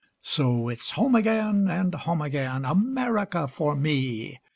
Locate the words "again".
1.13-1.67, 2.23-2.65